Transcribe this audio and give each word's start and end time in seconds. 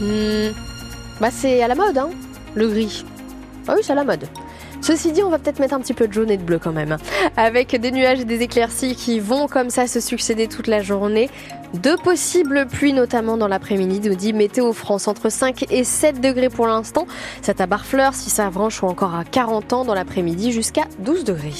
Hmm, 0.00 0.52
Bah 1.20 1.28
c'est 1.30 1.62
à 1.62 1.68
la 1.68 1.74
mode, 1.74 1.96
hein, 1.98 2.10
le 2.54 2.68
gris. 2.68 3.04
Ah 3.68 3.74
oui, 3.76 3.80
c'est 3.82 3.92
à 3.92 3.96
la 3.96 4.04
mode. 4.04 4.28
Ceci 4.82 5.10
dit, 5.10 5.22
on 5.22 5.30
va 5.30 5.38
peut-être 5.38 5.58
mettre 5.58 5.74
un 5.74 5.80
petit 5.80 5.94
peu 5.94 6.06
de 6.06 6.12
jaune 6.12 6.30
et 6.30 6.36
de 6.36 6.42
bleu 6.42 6.58
quand 6.58 6.70
même. 6.72 6.96
Avec 7.36 7.74
des 7.80 7.90
nuages 7.90 8.20
et 8.20 8.24
des 8.24 8.42
éclaircies 8.42 8.94
qui 8.94 9.18
vont 9.18 9.48
comme 9.48 9.70
ça 9.70 9.86
se 9.88 9.98
succéder 10.00 10.46
toute 10.46 10.66
la 10.68 10.82
journée. 10.82 11.28
De 11.74 11.96
possibles 11.96 12.66
pluies, 12.66 12.92
notamment 12.92 13.36
dans 13.36 13.48
l'après-midi, 13.48 14.06
nous 14.08 14.14
dit 14.14 14.32
Météo 14.32 14.72
France. 14.72 15.08
Entre 15.08 15.30
5 15.30 15.66
et 15.72 15.82
7 15.82 16.20
degrés 16.20 16.50
pour 16.50 16.66
l'instant. 16.68 17.06
C'est 17.42 17.60
à 17.60 17.66
Barfleur, 17.66 18.14
si 18.14 18.30
ça 18.30 18.48
branche 18.50 18.82
ou 18.82 18.86
encore 18.86 19.14
à 19.14 19.24
40 19.24 19.72
ans 19.72 19.84
dans 19.84 19.94
l'après-midi, 19.94 20.52
jusqu'à 20.52 20.84
12 21.00 21.24
degrés. 21.24 21.52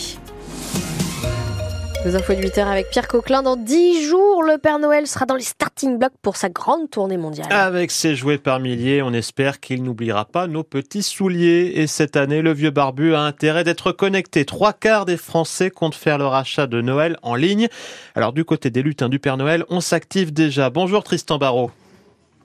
Les 2.06 2.14
infos 2.14 2.34
de 2.34 2.40
8h 2.40 2.64
avec 2.64 2.88
Pierre 2.90 3.08
Coquelin. 3.08 3.42
Dans 3.42 3.56
10 3.56 4.06
jours, 4.06 4.44
le 4.44 4.58
Père 4.58 4.78
Noël 4.78 5.08
sera 5.08 5.26
dans 5.26 5.34
les 5.34 5.42
starting 5.42 5.98
blocks 5.98 6.12
pour 6.22 6.36
sa 6.36 6.48
grande 6.48 6.88
tournée 6.88 7.16
mondiale. 7.16 7.48
Avec 7.50 7.90
ses 7.90 8.14
jouets 8.14 8.38
par 8.38 8.60
milliers, 8.60 9.02
on 9.02 9.12
espère 9.12 9.58
qu'il 9.58 9.82
n'oubliera 9.82 10.24
pas 10.24 10.46
nos 10.46 10.62
petits 10.62 11.02
souliers. 11.02 11.72
Et 11.74 11.88
cette 11.88 12.14
année, 12.14 12.42
le 12.42 12.52
vieux 12.52 12.70
barbu 12.70 13.16
a 13.16 13.22
intérêt 13.22 13.64
d'être 13.64 13.90
connecté. 13.90 14.44
Trois 14.44 14.72
quarts 14.72 15.04
des 15.04 15.16
Français 15.16 15.68
comptent 15.68 15.96
faire 15.96 16.16
leur 16.16 16.34
achat 16.34 16.68
de 16.68 16.80
Noël 16.80 17.16
en 17.22 17.34
ligne. 17.34 17.66
Alors 18.14 18.32
du 18.32 18.44
côté 18.44 18.70
des 18.70 18.82
lutins 18.82 19.08
du 19.08 19.18
Père 19.18 19.36
Noël, 19.36 19.64
on 19.68 19.80
s'active 19.80 20.32
déjà. 20.32 20.70
Bonjour 20.70 21.02
Tristan 21.02 21.38
Barrault. 21.38 21.72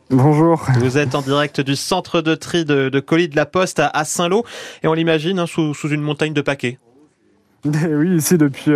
Bonjour. 0.09 0.65
Vous 0.79 0.97
êtes 0.97 1.13
en 1.13 1.21
direct 1.21 1.61
du 1.61 1.75
centre 1.75 2.21
de 2.21 2.33
tri 2.33 2.65
de, 2.65 2.89
de 2.89 2.99
colis 2.99 3.29
de 3.29 3.35
la 3.35 3.45
Poste 3.45 3.77
à, 3.77 3.89
à 3.89 4.05
Saint-Lô 4.05 4.43
et 4.81 4.87
on 4.87 4.93
l'imagine 4.93 5.37
hein, 5.37 5.45
sous, 5.45 5.75
sous 5.75 5.89
une 5.89 6.01
montagne 6.01 6.33
de 6.33 6.41
paquets. 6.41 6.79
Oui, 7.89 8.15
ici 8.15 8.37
depuis 8.37 8.71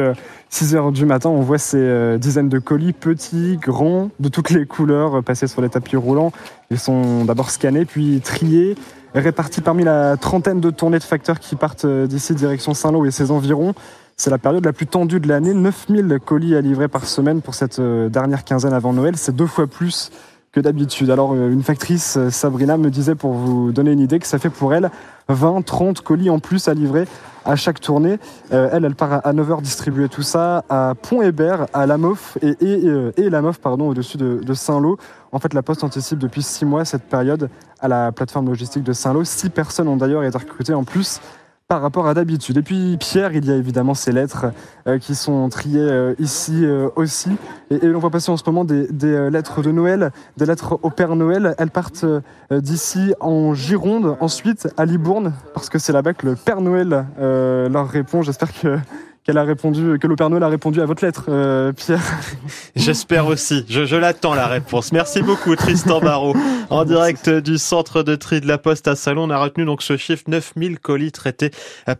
6 0.49 0.75
heures 0.75 0.91
du 0.91 1.05
matin, 1.05 1.30
on 1.30 1.41
voit 1.41 1.57
ces 1.57 1.77
euh, 1.77 2.17
dizaines 2.17 2.49
de 2.49 2.59
colis 2.59 2.94
petits, 2.94 3.58
grands, 3.58 4.09
de 4.20 4.30
toutes 4.30 4.52
les 4.52 4.66
couleurs, 4.66 5.17
euh, 5.17 5.22
passer 5.22 5.47
sur 5.47 5.61
les 5.61 5.69
tapis 5.69 5.95
roulants. 5.95 6.31
Ils 6.69 6.80
sont 6.80 7.25
d'abord 7.25 7.50
scannés, 7.50 7.86
puis 7.86 8.22
triés, 8.23 8.75
répartis 9.16 9.61
parmi 9.61 9.83
la 9.83 10.17
trentaine 10.17 10.61
de 10.61 10.69
tournées 10.69 11.00
de 11.00 11.03
facteurs 11.03 11.39
qui 11.39 11.56
partent 11.56 11.86
euh, 11.86 12.06
d'ici 12.08 12.36
direction 12.36 12.73
Saint-Lô 12.73 13.06
et 13.06 13.11
ses 13.11 13.31
environs. 13.31 13.73
C'est 14.17 14.30
la 14.30 14.38
période 14.38 14.63
la 14.63 14.72
plus 14.72 14.88
tendue 14.88 15.19
de 15.19 15.28
l'année, 15.28 15.53
9000 15.53 16.19
colis 16.23 16.56
à 16.56 16.61
livrer 16.61 16.88
par 16.88 17.06
semaine 17.06 17.41
pour 17.41 17.53
cette 17.53 17.81
dernière 17.81 18.45
quinzaine 18.45 18.72
avant 18.72 18.94
Noël. 18.94 19.17
C'est 19.17 19.36
deux 19.36 19.45
fois 19.45 19.67
plus 19.67 20.09
que 20.56 20.61
d'habitude. 20.61 21.09
Alors 21.09 21.36
une 21.36 21.64
factrice, 21.64 22.17
Sabrina, 22.30 22.78
me 22.78 22.89
disait 22.89 23.16
pour 23.16 23.34
vous 23.34 23.73
donner 23.73 23.92
une 23.92 24.00
idée 24.00 24.20
que 24.20 24.28
ça 24.28 24.39
fait 24.39 24.50
pour 24.50 24.73
elle 24.73 24.89
20, 25.28 25.66
30 25.66 26.00
colis 26.00 26.30
en 26.30 26.39
plus 26.39 26.70
à 26.70 26.73
livrer 26.73 27.08
à 27.44 27.58
chaque 27.58 27.81
tournée. 27.81 28.17
Euh, 28.53 28.70
elle, 28.72 28.86
elle 28.86 28.95
part 28.95 29.25
à 29.25 29.34
9h 29.34 29.62
distribuer 29.62 30.08
tout 30.08 30.22
ça 30.22 30.64
à 30.70 30.94
Pont-Hébert, 30.95 31.67
à 31.73 31.86
La 31.86 31.97
Moffe 31.97 32.38
et, 32.42 32.56
et, 32.62 32.88
et 33.17 33.30
pardon, 33.62 33.89
au-dessus 33.89 34.17
de, 34.17 34.42
de 34.44 34.53
Saint-Lô. 34.53 34.97
En 35.34 35.39
fait, 35.39 35.53
la 35.53 35.62
Poste 35.62 35.84
anticipe 35.84 36.20
depuis 36.20 36.42
6 36.42 36.64
mois 36.64 36.86
cette 36.86 37.03
période 37.03 37.50
à 37.81 37.90
la 37.90 38.14
plateforme 38.14 38.47
logistique 38.47 38.84
de 38.84 38.94
Saint-Lô. 38.94 39.25
6 39.25 39.50
personnes 39.50 39.90
ont 39.90 39.97
d'ailleurs 39.97 40.23
été 40.23 40.38
recrutées 40.38 40.73
en 40.73 40.86
plus 40.86 41.19
par 41.67 41.81
rapport 41.81 42.08
à 42.08 42.13
d'habitude. 42.13 42.58
Et 42.58 42.61
puis 42.61 42.95
Pierre, 42.97 43.33
il 43.33 43.45
y 43.45 43.52
a 43.52 43.55
évidemment 43.55 43.95
ces 43.95 44.11
lettres 44.11 44.47
euh, 44.88 44.99
qui 44.99 45.16
sont 45.16 45.49
triées 45.49 45.80
euh, 45.80 46.13
ici 46.19 46.63
euh, 46.63 46.89
aussi. 46.95 47.31
Et, 47.72 47.88
on 47.88 47.97
voit 47.97 48.11
passer 48.11 48.30
en 48.30 48.38
ce 48.38 48.44
moment 48.45 48.66
des, 48.66 48.88
lettres 49.31 49.63
de 49.63 49.72
Noël, 49.72 50.11
des 50.38 50.45
lettres 50.45 50.80
au 50.83 50.91
Père 50.91 51.16
Noël. 51.16 51.55
Elles 51.57 51.72
partent 51.72 52.05
d'ici 52.52 53.13
en 53.19 53.55
Gironde, 53.55 54.16
ensuite 54.19 54.67
à 54.77 54.85
Libourne, 54.85 55.33
parce 55.55 55.69
que 55.69 55.80
c'est 55.80 55.94
là-bas 55.94 56.13
que 56.13 56.27
le 56.27 56.35
Père 56.35 56.61
Noël 56.61 57.05
leur 57.17 57.89
répond. 57.89 58.22
J'espère 58.22 58.53
que 58.53 58.77
qu'elle 59.26 59.38
a 59.40 59.44
répondu, 59.44 59.98
que 60.00 60.06
le 60.06 60.16
Père 60.16 60.30
Noël 60.30 60.44
a 60.44 60.48
répondu 60.48 60.81
à 60.81 60.86
votre 60.86 61.04
lettre, 61.04 61.26
euh, 61.30 61.72
Pierre. 61.73 62.00
J'espère 62.76 63.26
aussi. 63.26 63.66
Je, 63.68 63.86
je 63.86 63.95
l'attends 63.95 64.36
la 64.36 64.45
réponse. 64.45 64.92
Merci 64.92 65.23
beaucoup, 65.23 65.56
Tristan 65.56 66.00
Barrault. 66.00 66.36
En 66.70 66.86
direct 66.86 67.30
du 67.30 67.58
centre 67.58 68.03
de 68.03 68.16
tri 68.16 68.40
de 68.40 68.48
la 68.48 68.59
Poste 68.59 68.88
à 68.88 68.96
Salon, 68.96 69.24
on 69.24 69.30
a 69.31 69.38
retenu 69.38 69.66
donc 69.66 69.81
ce 69.81 69.97
chiffre 69.97 70.24
9000 70.28 70.80
colis 70.80 71.12
traités 71.12 71.50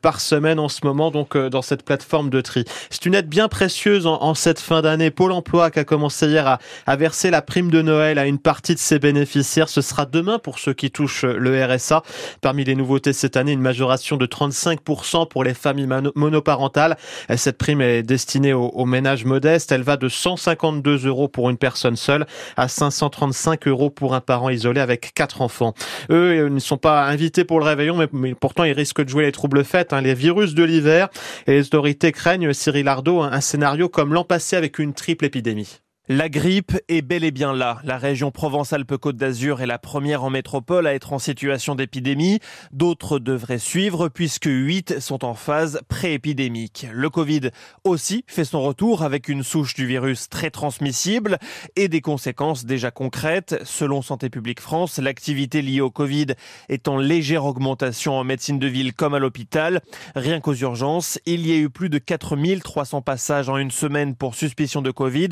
par 0.02 0.22
semaine 0.22 0.60
en 0.60 0.70
ce 0.70 0.86
moment, 0.86 1.10
donc 1.10 1.36
dans 1.36 1.64
cette 1.64 1.84
plateforme 1.84 2.30
de 2.30 2.42
tri. 2.42 2.64
C'est 2.92 3.08
une 3.08 3.16
aide 3.16 3.28
bien 3.28 3.48
précieuse 3.48 4.06
en, 4.06 4.22
en 4.22 4.36
cette 4.36 4.60
fin 4.60 4.84
d'année. 4.84 5.10
Pôle 5.10 5.32
Emploi 5.32 5.72
qui 5.72 5.80
a 5.80 5.84
commencé 5.84 6.28
hier 6.28 6.48
à, 6.48 6.60
à 6.86 6.96
verser 6.96 7.32
la 7.32 7.42
prime 7.42 7.72
de 7.72 7.82
Noël 7.82 8.20
à 8.20 8.28
une 8.28 8.40
partie 8.40 8.76
de 8.76 8.80
ses 8.80 9.00
bénéficiaires. 9.00 9.70
Ce 9.70 9.82
sera 9.82 10.06
demain 10.06 10.38
pour 10.38 10.60
ceux 10.60 10.74
qui 10.74 10.92
touchent 10.92 11.26
le 11.26 11.66
RSA. 11.66 12.04
Parmi 12.42 12.64
les 12.64 12.76
nouveautés 12.76 13.14
cette 13.14 13.36
année, 13.36 13.54
une 13.54 13.62
majoration 13.62 14.18
de 14.18 14.28
35% 14.28 15.28
pour 15.28 15.44
les 15.44 15.56
familles 15.56 15.90
monoparentales. 16.14 16.98
Cette 17.36 17.58
prime 17.58 17.82
est 17.82 18.04
destinée 18.04 18.54
aux, 18.54 18.86
ménages 18.86 19.26
modestes. 19.26 19.72
Elle 19.72 19.84
va 19.84 19.98
de 19.98 20.10
152 20.10 21.08
euros 21.08 21.28
pour 21.28 21.50
une 21.50 21.58
personne 21.58 21.96
seule 21.96 22.26
à 22.58 22.68
535 22.68 23.68
euros 23.68 23.90
pour 23.90 24.16
un 24.16 24.22
parent 24.22 24.50
isolé 24.50 24.82
avec 24.82 25.14
quatre 25.14 25.42
enfants. 25.42 25.74
Eux 26.10 26.46
ils 26.48 26.54
ne 26.54 26.60
sont 26.60 26.78
pas 26.78 27.06
invités 27.06 27.44
pour 27.44 27.60
le 27.60 27.66
réveillon, 27.66 28.08
mais, 28.14 28.36
pourtant 28.36 28.64
ils 28.64 28.74
risquent 28.74 29.04
de 29.04 29.10
jouer 29.10 29.26
les 29.26 29.32
troubles 29.32 29.64
fêtes, 29.64 29.94
hein, 29.94 30.02
les 30.02 30.14
virus 30.14 30.54
de 30.54 30.64
l'hiver. 30.64 31.10
Et 31.48 31.54
les 31.54 31.66
autorités 31.68 32.12
craignent, 32.12 32.54
Cyril 32.54 32.88
Ardo, 32.88 33.22
un 33.22 33.42
scénario 33.42 33.90
comme 33.90 34.14
l'an 34.14 34.24
passé 34.24 34.56
avec 34.56 34.80
une 34.80 34.94
triple 34.94 35.26
épidémie. 35.26 35.80
La 36.08 36.30
grippe 36.30 36.78
est 36.88 37.02
bel 37.02 37.24
et 37.24 37.32
bien 37.32 37.52
là. 37.52 37.80
La 37.84 37.98
région 37.98 38.30
Provence-Alpes-Côte 38.30 39.18
d'Azur 39.18 39.62
est 39.62 39.66
la 39.66 39.80
première 39.80 40.24
en 40.24 40.30
métropole 40.30 40.86
à 40.86 40.94
être 40.94 41.14
en 41.14 41.18
situation 41.18 41.74
d'épidémie. 41.74 42.42
D'autres 42.72 43.18
devraient 43.18 43.58
suivre 43.58 44.08
puisque 44.08 44.46
8 44.46 45.00
sont 45.00 45.26
en 45.26 45.34
phase 45.34 45.82
pré-épidémique. 45.88 46.86
Le 46.94 47.10
Covid 47.10 47.50
aussi 47.84 48.24
fait 48.28 48.46
son 48.46 48.62
retour 48.62 49.02
avec 49.02 49.30
une 49.30 49.42
souche 49.42 49.74
du 49.74 49.88
virus 49.88 50.30
très 50.30 50.52
transmissible 50.52 51.40
et 51.76 51.88
des 51.88 52.02
conséquences 52.02 52.66
déjà 52.66 52.92
concrètes. 52.92 53.60
Selon 53.64 54.04
Santé 54.04 54.30
publique 54.30 54.62
France, 54.62 55.00
l'activité 55.00 55.64
liée 55.64 55.82
au 55.82 55.90
Covid 55.90 56.28
est 56.70 56.88
en 56.88 56.98
légère 56.98 57.46
augmentation 57.46 58.14
en 58.14 58.24
médecine 58.24 58.60
de 58.60 58.68
ville 58.68 58.94
comme 58.94 59.16
à 59.16 59.20
l'hôpital. 59.20 59.82
Rien 60.16 60.40
qu'aux 60.40 60.54
urgences, 60.54 61.18
il 61.26 61.48
y 61.48 61.54
a 61.54 61.58
eu 61.58 61.72
plus 61.72 61.90
de 61.90 61.98
4300 61.98 63.02
passages 63.02 63.50
en 63.50 63.58
une 63.58 63.72
semaine 63.72 64.14
pour 64.16 64.36
suspicion 64.36 64.84
de 64.84 64.92
Covid, 64.92 65.30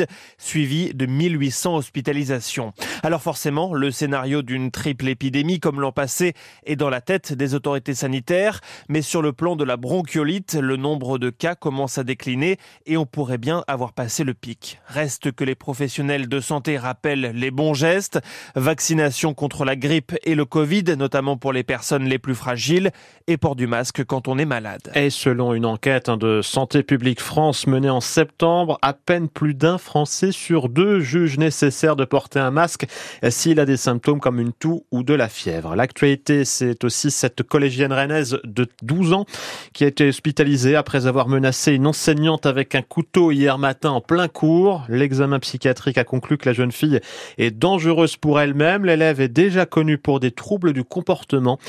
de 0.63 1.05
1800 1.05 1.75
hospitalisations. 1.75 2.73
Alors 3.03 3.21
forcément, 3.21 3.73
le 3.73 3.91
scénario 3.91 4.41
d'une 4.41 4.71
triple 4.71 5.07
épidémie 5.07 5.59
comme 5.59 5.81
l'an 5.81 5.91
passé 5.91 6.33
est 6.65 6.75
dans 6.75 6.89
la 6.89 7.01
tête 7.01 7.33
des 7.33 7.53
autorités 7.53 7.93
sanitaires, 7.93 8.61
mais 8.87 9.01
sur 9.01 9.21
le 9.21 9.33
plan 9.33 9.55
de 9.55 9.63
la 9.63 9.77
bronchiolite, 9.77 10.55
le 10.55 10.77
nombre 10.77 11.17
de 11.17 11.29
cas 11.29 11.55
commence 11.55 11.97
à 11.97 12.03
décliner 12.03 12.57
et 12.85 12.97
on 12.97 13.05
pourrait 13.05 13.37
bien 13.37 13.63
avoir 13.67 13.93
passé 13.93 14.23
le 14.23 14.33
pic. 14.33 14.79
Reste 14.87 15.31
que 15.31 15.43
les 15.43 15.55
professionnels 15.55 16.27
de 16.27 16.39
santé 16.39 16.77
rappellent 16.77 17.31
les 17.33 17.51
bons 17.51 17.73
gestes, 17.73 18.19
vaccination 18.55 19.33
contre 19.33 19.65
la 19.65 19.75
grippe 19.75 20.15
et 20.23 20.35
le 20.35 20.45
Covid, 20.45 20.95
notamment 20.97 21.37
pour 21.37 21.53
les 21.53 21.63
personnes 21.63 22.05
les 22.05 22.19
plus 22.19 22.35
fragiles, 22.35 22.91
et 23.27 23.37
port 23.37 23.55
du 23.55 23.67
masque 23.67 24.03
quand 24.05 24.27
on 24.27 24.37
est 24.37 24.45
malade. 24.45 24.91
Et 24.95 25.09
selon 25.09 25.53
une 25.53 25.65
enquête 25.65 26.09
de 26.09 26.41
Santé 26.41 26.83
publique 26.83 27.21
France 27.21 27.67
menée 27.67 27.89
en 27.89 28.01
septembre, 28.01 28.77
à 28.81 28.93
peine 28.93 29.29
plus 29.29 29.53
d'un 29.53 29.77
Français 29.77 30.31
sur 30.31 30.52
deux 30.61 30.99
juge 30.99 31.37
nécessaire 31.37 31.95
de 31.95 32.05
porter 32.05 32.39
un 32.39 32.51
masque 32.51 32.85
s'il 33.29 33.59
a 33.59 33.65
des 33.65 33.77
symptômes 33.77 34.19
comme 34.19 34.39
une 34.39 34.53
toux 34.53 34.85
ou 34.91 35.03
de 35.03 35.13
la 35.13 35.29
fièvre. 35.29 35.75
L'actualité, 35.75 36.45
c'est 36.45 36.83
aussi 36.83 37.11
cette 37.11 37.43
collégienne 37.43 37.93
rennaise 37.93 38.39
de 38.43 38.67
12 38.81 39.13
ans 39.13 39.25
qui 39.73 39.83
a 39.83 39.87
été 39.87 40.07
hospitalisée 40.07 40.75
après 40.75 41.07
avoir 41.07 41.27
menacé 41.27 41.73
une 41.73 41.87
enseignante 41.87 42.45
avec 42.45 42.75
un 42.75 42.81
couteau 42.81 43.31
hier 43.31 43.57
matin 43.57 43.89
en 43.89 44.01
plein 44.01 44.27
cours. 44.27 44.83
L'examen 44.89 45.39
psychiatrique 45.39 45.97
a 45.97 46.03
conclu 46.03 46.37
que 46.37 46.47
la 46.47 46.53
jeune 46.53 46.71
fille 46.71 46.99
est 47.37 47.51
dangereuse 47.51 48.17
pour 48.17 48.39
elle-même. 48.39 48.85
L'élève 48.85 49.21
est 49.21 49.27
déjà 49.27 49.65
connue 49.65 49.97
pour 49.97 50.19
des 50.19 50.31
troubles 50.31 50.73
du 50.73 50.83
comportement. 50.83 51.59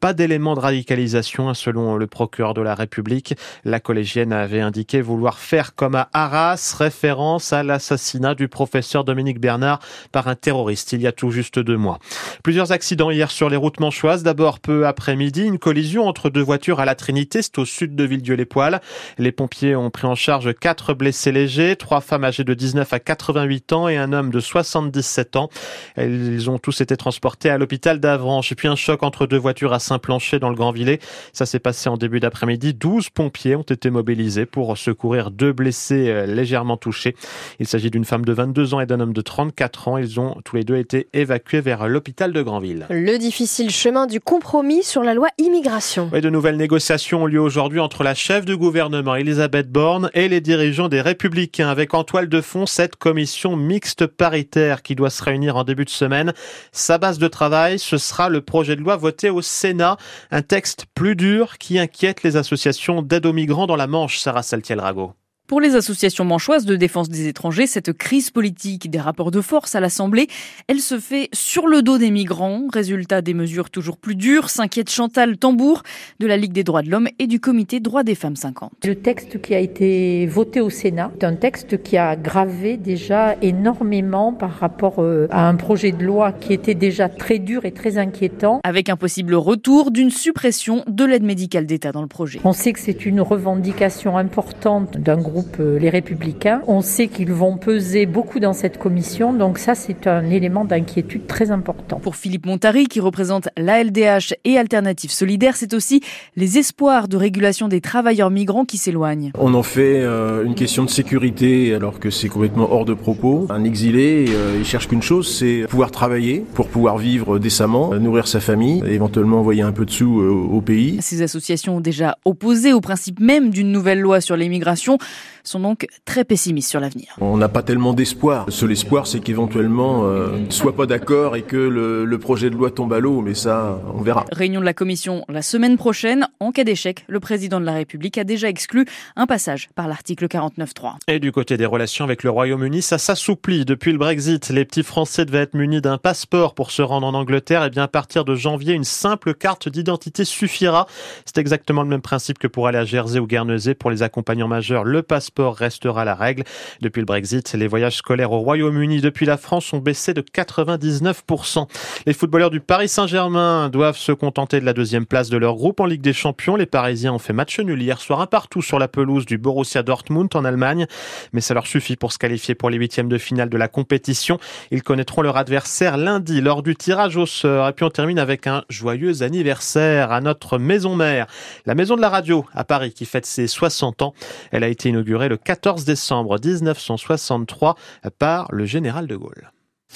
Pas 0.00 0.12
d'éléments 0.12 0.54
de 0.54 0.60
radicalisation, 0.60 1.54
selon 1.54 1.96
le 1.96 2.06
procureur 2.06 2.54
de 2.54 2.62
la 2.62 2.74
République. 2.74 3.34
La 3.64 3.80
collégienne 3.80 4.32
avait 4.32 4.60
indiqué 4.60 5.00
vouloir 5.00 5.38
faire 5.38 5.74
comme 5.74 5.94
à 5.94 6.08
Arras, 6.12 6.74
référence 6.78 7.52
à 7.52 7.62
l'assassinat 7.62 8.25
du 8.34 8.48
professeur 8.48 9.04
Dominique 9.04 9.40
Bernard 9.40 9.80
par 10.12 10.28
un 10.28 10.34
terroriste 10.34 10.92
il 10.92 11.02
y 11.02 11.06
a 11.06 11.12
tout 11.12 11.30
juste 11.30 11.58
deux 11.58 11.76
mois. 11.76 11.98
Plusieurs 12.42 12.72
accidents 12.72 13.10
hier 13.10 13.30
sur 13.30 13.48
les 13.48 13.56
routes 13.56 13.80
manchoises. 13.80 14.22
D'abord, 14.22 14.60
peu 14.60 14.86
après-midi, 14.86 15.42
une 15.42 15.58
collision 15.58 16.06
entre 16.06 16.30
deux 16.30 16.42
voitures 16.42 16.80
à 16.80 16.84
la 16.84 16.94
Trinité, 16.94 17.42
c'est 17.42 17.58
au 17.58 17.64
sud 17.64 17.94
de 17.94 18.04
Villedieu-les-Poils. 18.04 18.80
Les 19.18 19.32
pompiers 19.32 19.76
ont 19.76 19.90
pris 19.90 20.06
en 20.06 20.14
charge 20.14 20.54
quatre 20.54 20.94
blessés 20.94 21.32
légers, 21.32 21.76
trois 21.76 22.00
femmes 22.00 22.24
âgées 22.24 22.44
de 22.44 22.54
19 22.54 22.92
à 22.92 22.98
88 22.98 23.72
ans 23.72 23.88
et 23.88 23.96
un 23.96 24.12
homme 24.12 24.30
de 24.30 24.40
77 24.40 25.36
ans. 25.36 25.48
Ils 25.96 26.50
ont 26.50 26.58
tous 26.58 26.80
été 26.80 26.96
transportés 26.96 27.50
à 27.50 27.58
l'hôpital 27.58 28.00
d'Avranches. 28.00 28.52
Et 28.52 28.54
puis 28.54 28.68
un 28.68 28.76
choc 28.76 29.02
entre 29.02 29.26
deux 29.26 29.38
voitures 29.38 29.72
à 29.72 29.78
Saint-Plancher 29.78 30.38
dans 30.38 30.50
le 30.50 30.56
Grand-Villet. 30.56 31.00
Ça 31.32 31.46
s'est 31.46 31.58
passé 31.58 31.88
en 31.88 31.96
début 31.96 32.20
d'après-midi. 32.20 32.74
12 32.74 33.10
pompiers 33.10 33.56
ont 33.56 33.62
été 33.62 33.90
mobilisés 33.90 34.46
pour 34.46 34.76
secourir 34.76 35.30
deux 35.30 35.52
blessés 35.52 36.26
légèrement 36.26 36.76
touchés. 36.76 37.16
Il 37.58 37.66
s'agit 37.66 37.90
d'une 37.90 38.04
femme 38.04 38.24
de 38.24 38.32
22 38.32 38.74
ans 38.74 38.80
et 38.80 38.86
d'un 38.86 39.00
homme 39.00 39.12
de 39.12 39.20
34 39.20 39.88
ans. 39.88 39.98
Ils 39.98 40.20
ont 40.20 40.36
tous 40.44 40.56
les 40.56 40.64
deux 40.64 40.76
été 40.76 41.08
évacués 41.12 41.60
vers 41.60 41.88
l'hôpital 41.88 42.25
de 42.32 42.42
Granville. 42.42 42.86
Le 42.90 43.18
difficile 43.18 43.70
chemin 43.70 44.06
du 44.06 44.20
compromis 44.20 44.82
sur 44.82 45.02
la 45.02 45.14
loi 45.14 45.28
immigration. 45.38 46.10
Et 46.14 46.20
de 46.20 46.30
nouvelles 46.30 46.56
négociations 46.56 47.22
ont 47.22 47.26
lieu 47.26 47.40
aujourd'hui 47.40 47.80
entre 47.80 48.02
la 48.02 48.14
chef 48.14 48.44
du 48.44 48.56
gouvernement 48.56 49.14
Elisabeth 49.14 49.70
Borne 49.70 50.10
et 50.14 50.28
les 50.28 50.40
dirigeants 50.40 50.88
des 50.88 51.00
Républicains 51.00 51.68
avec 51.68 51.94
en 51.94 52.04
toile 52.04 52.28
de 52.28 52.40
fond 52.40 52.66
cette 52.66 52.96
commission 52.96 53.56
mixte 53.56 54.06
paritaire 54.06 54.82
qui 54.82 54.94
doit 54.94 55.10
se 55.10 55.22
réunir 55.22 55.56
en 55.56 55.64
début 55.64 55.84
de 55.84 55.90
semaine. 55.90 56.32
Sa 56.72 56.98
base 56.98 57.18
de 57.18 57.28
travail, 57.28 57.78
ce 57.78 57.98
sera 57.98 58.28
le 58.28 58.40
projet 58.40 58.76
de 58.76 58.80
loi 58.80 58.96
voté 58.96 59.30
au 59.30 59.42
Sénat, 59.42 59.96
un 60.30 60.42
texte 60.42 60.86
plus 60.94 61.16
dur 61.16 61.58
qui 61.58 61.78
inquiète 61.78 62.22
les 62.22 62.36
associations 62.36 63.02
d'aide 63.02 63.26
aux 63.26 63.32
migrants 63.32 63.66
dans 63.66 63.76
la 63.76 63.86
Manche, 63.86 64.18
Sarah 64.18 64.42
Saltiel-Rago. 64.42 65.12
Pour 65.46 65.60
les 65.60 65.76
associations 65.76 66.24
manchoises 66.24 66.64
de 66.64 66.74
défense 66.74 67.08
des 67.08 67.28
étrangers, 67.28 67.68
cette 67.68 67.92
crise 67.92 68.30
politique 68.30 68.90
des 68.90 68.98
rapports 68.98 69.30
de 69.30 69.40
force 69.40 69.76
à 69.76 69.80
l'Assemblée, 69.80 70.26
elle 70.66 70.80
se 70.80 70.98
fait 70.98 71.28
sur 71.32 71.68
le 71.68 71.82
dos 71.82 71.98
des 71.98 72.10
migrants. 72.10 72.62
Résultat 72.72 73.22
des 73.22 73.32
mesures 73.32 73.70
toujours 73.70 73.96
plus 73.96 74.16
dures, 74.16 74.50
s'inquiète 74.50 74.90
Chantal 74.90 75.36
Tambour 75.36 75.84
de 76.18 76.26
la 76.26 76.36
Ligue 76.36 76.52
des 76.52 76.64
droits 76.64 76.82
de 76.82 76.90
l'homme 76.90 77.08
et 77.20 77.28
du 77.28 77.38
comité 77.38 77.78
droits 77.78 78.02
des 78.02 78.16
femmes 78.16 78.34
50. 78.34 78.72
Le 78.84 78.96
texte 78.96 79.40
qui 79.40 79.54
a 79.54 79.60
été 79.60 80.26
voté 80.26 80.60
au 80.60 80.68
Sénat 80.68 81.12
est 81.20 81.22
un 81.22 81.36
texte 81.36 81.80
qui 81.80 81.96
a 81.96 82.16
gravé 82.16 82.76
déjà 82.76 83.36
énormément 83.40 84.32
par 84.32 84.50
rapport 84.50 84.96
euh, 84.98 85.28
à 85.30 85.48
un 85.48 85.54
projet 85.54 85.92
de 85.92 86.04
loi 86.04 86.32
qui 86.32 86.54
était 86.54 86.74
déjà 86.74 87.08
très 87.08 87.38
dur 87.38 87.66
et 87.66 87.72
très 87.72 87.98
inquiétant. 87.98 88.60
Avec 88.64 88.88
un 88.88 88.96
possible 88.96 89.36
retour 89.36 89.92
d'une 89.92 90.10
suppression 90.10 90.82
de 90.88 91.04
l'aide 91.04 91.22
médicale 91.22 91.66
d'État 91.66 91.92
dans 91.92 92.02
le 92.02 92.08
projet. 92.08 92.40
On 92.42 92.52
sait 92.52 92.72
que 92.72 92.80
c'est 92.80 93.06
une 93.06 93.20
revendication 93.20 94.18
importante 94.18 94.96
d'un 94.96 95.16
groupe 95.16 95.35
euh, 95.60 95.78
les 95.78 95.90
Républicains. 95.90 96.62
On 96.66 96.80
sait 96.80 97.08
qu'ils 97.08 97.32
vont 97.32 97.56
peser 97.56 98.06
beaucoup 98.06 98.40
dans 98.40 98.52
cette 98.52 98.78
commission, 98.78 99.32
donc 99.32 99.58
ça 99.58 99.74
c'est 99.74 100.06
un 100.06 100.30
élément 100.30 100.64
d'inquiétude 100.64 101.26
très 101.26 101.50
important. 101.50 101.98
Pour 101.98 102.16
Philippe 102.16 102.46
Montary, 102.46 102.86
qui 102.86 103.00
représente 103.00 103.48
l'ALDH 103.56 104.34
et 104.44 104.58
Alternative 104.58 105.10
Solidaire, 105.10 105.56
c'est 105.56 105.74
aussi 105.74 106.00
les 106.36 106.58
espoirs 106.58 107.08
de 107.08 107.16
régulation 107.16 107.68
des 107.68 107.80
travailleurs 107.80 108.30
migrants 108.30 108.64
qui 108.64 108.78
s'éloignent. 108.78 109.30
On 109.38 109.54
en 109.54 109.62
fait 109.62 110.00
euh, 110.00 110.44
une 110.44 110.54
question 110.54 110.84
de 110.84 110.90
sécurité 110.90 111.74
alors 111.74 112.00
que 112.00 112.10
c'est 112.10 112.28
complètement 112.28 112.72
hors 112.72 112.84
de 112.84 112.94
propos. 112.94 113.46
Un 113.50 113.64
exilé, 113.64 114.26
euh, 114.28 114.56
il 114.58 114.64
cherche 114.64 114.88
qu'une 114.88 115.02
chose, 115.02 115.28
c'est 115.28 115.66
pouvoir 115.68 115.90
travailler 115.90 116.44
pour 116.54 116.68
pouvoir 116.68 116.98
vivre 116.98 117.38
décemment, 117.38 117.94
nourrir 117.94 118.28
sa 118.28 118.40
famille, 118.40 118.82
éventuellement 118.86 119.40
envoyer 119.40 119.62
un 119.62 119.72
peu 119.72 119.84
de 119.84 119.90
sous 119.90 120.20
au 120.20 120.60
pays. 120.60 120.98
Ces 121.00 121.22
associations 121.22 121.76
ont 121.76 121.80
déjà 121.80 122.18
opposé 122.24 122.72
au 122.72 122.80
principe 122.80 123.20
même 123.20 123.50
d'une 123.50 123.70
nouvelle 123.70 124.00
loi 124.00 124.20
sur 124.20 124.36
l'immigration 124.36 124.98
sont 125.44 125.60
donc 125.60 125.86
très 126.04 126.24
pessimistes 126.24 126.70
sur 126.70 126.80
l'avenir. 126.80 127.16
On 127.20 127.36
n'a 127.36 127.48
pas 127.48 127.62
tellement 127.62 127.92
d'espoir. 127.92 128.46
Seul 128.48 128.72
espoir, 128.72 129.06
c'est 129.06 129.20
qu'éventuellement, 129.20 130.04
euh, 130.04 130.38
soit 130.50 130.76
pas 130.76 130.86
d'accord 130.86 131.36
et 131.36 131.42
que 131.42 131.56
le, 131.56 132.04
le, 132.04 132.18
projet 132.18 132.50
de 132.50 132.56
loi 132.56 132.70
tombe 132.70 132.92
à 132.92 132.98
l'eau, 132.98 133.20
mais 133.20 133.34
ça, 133.34 133.80
on 133.94 134.02
verra. 134.02 134.24
Réunion 134.32 134.60
de 134.60 134.64
la 134.64 134.74
commission 134.74 135.24
la 135.28 135.42
semaine 135.42 135.76
prochaine. 135.76 136.26
En 136.40 136.52
cas 136.52 136.64
d'échec, 136.64 137.04
le 137.08 137.20
président 137.20 137.60
de 137.60 137.64
la 137.64 137.72
République 137.72 138.18
a 138.18 138.24
déjà 138.24 138.48
exclu 138.48 138.86
un 139.16 139.26
passage 139.26 139.68
par 139.74 139.88
l'article 139.88 140.26
49.3. 140.26 140.96
Et 141.08 141.18
du 141.18 141.32
côté 141.32 141.56
des 141.56 141.66
relations 141.66 142.04
avec 142.04 142.22
le 142.22 142.30
Royaume-Uni, 142.30 142.82
ça 142.82 142.98
s'assouplit. 142.98 143.64
Depuis 143.64 143.92
le 143.92 143.98
Brexit, 143.98 144.48
les 144.50 144.64
petits 144.64 144.82
Français 144.82 145.24
devaient 145.24 145.40
être 145.40 145.54
munis 145.54 145.80
d'un 145.80 145.98
passeport 145.98 146.54
pour 146.54 146.70
se 146.70 146.82
rendre 146.82 147.06
en 147.06 147.14
Angleterre. 147.14 147.64
Et 147.64 147.70
bien 147.70 147.84
à 147.84 147.88
partir 147.88 148.24
de 148.24 148.34
janvier, 148.34 148.74
une 148.74 148.84
simple 148.84 149.34
carte 149.34 149.68
d'identité 149.68 150.24
suffira. 150.24 150.86
C'est 151.24 151.38
exactement 151.38 151.82
le 151.82 151.88
même 151.88 152.02
principe 152.02 152.38
que 152.38 152.46
pour 152.46 152.66
aller 152.66 152.78
à 152.78 152.84
Jersey 152.84 153.18
ou 153.18 153.26
Guernesey 153.26 153.74
pour 153.74 153.90
les 153.90 154.02
accompagnants 154.02 154.48
majeurs. 154.48 154.84
Le 154.84 155.02
passeport 155.16 155.56
restera 155.56 156.04
la 156.04 156.14
règle. 156.14 156.44
Depuis 156.82 157.00
le 157.00 157.06
Brexit, 157.06 157.54
les 157.54 157.68
voyages 157.68 157.96
scolaires 157.96 158.32
au 158.32 158.40
Royaume-Uni 158.40 159.00
depuis 159.00 159.24
la 159.24 159.38
France 159.38 159.72
ont 159.72 159.78
baissé 159.78 160.12
de 160.12 160.20
99%. 160.20 161.66
Les 162.04 162.12
footballeurs 162.12 162.50
du 162.50 162.60
Paris 162.60 162.90
Saint-Germain 162.90 163.70
doivent 163.70 163.96
se 163.96 164.12
contenter 164.12 164.60
de 164.60 164.66
la 164.66 164.74
deuxième 164.74 165.06
place 165.06 165.30
de 165.30 165.38
leur 165.38 165.54
groupe 165.54 165.80
en 165.80 165.86
Ligue 165.86 166.02
des 166.02 166.12
Champions. 166.12 166.54
Les 166.54 166.66
Parisiens 166.66 167.14
ont 167.14 167.18
fait 167.18 167.32
match 167.32 167.58
nul 167.60 167.80
hier 167.80 167.98
soir 167.98 168.20
un 168.20 168.26
partout 168.26 168.60
sur 168.60 168.78
la 168.78 168.88
pelouse 168.88 169.24
du 169.24 169.38
Borussia 169.38 169.82
Dortmund 169.82 170.28
en 170.34 170.44
Allemagne, 170.44 170.86
mais 171.32 171.40
ça 171.40 171.54
leur 171.54 171.66
suffit 171.66 171.96
pour 171.96 172.12
se 172.12 172.18
qualifier 172.18 172.54
pour 172.54 172.68
les 172.68 172.76
huitièmes 172.76 173.08
de 173.08 173.16
finale 173.16 173.48
de 173.48 173.56
la 173.56 173.68
compétition. 173.68 174.38
Ils 174.70 174.82
connaîtront 174.82 175.22
leur 175.22 175.38
adversaire 175.38 175.96
lundi 175.96 176.42
lors 176.42 176.62
du 176.62 176.76
tirage 176.76 177.16
au 177.16 177.24
sort. 177.24 177.68
Et 177.68 177.72
puis 177.72 177.86
on 177.86 177.90
termine 177.90 178.18
avec 178.18 178.46
un 178.46 178.64
joyeux 178.68 179.22
anniversaire 179.22 180.12
à 180.12 180.20
notre 180.20 180.58
maison 180.58 180.94
mère, 180.94 181.26
la 181.64 181.74
maison 181.74 181.96
de 181.96 182.02
la 182.02 182.10
radio 182.10 182.44
à 182.52 182.64
Paris 182.64 182.92
qui 182.92 183.06
fête 183.06 183.24
ses 183.24 183.46
60 183.46 184.02
ans. 184.02 184.12
Elle 184.52 184.62
a 184.62 184.68
été 184.68 184.90
inaugurée 184.90 185.05
le 185.28 185.36
14 185.36 185.84
décembre 185.84 186.38
1963 186.42 187.76
par 188.18 188.48
le 188.52 188.64
général 188.64 189.06
de 189.06 189.16
Gaulle. 189.16 189.52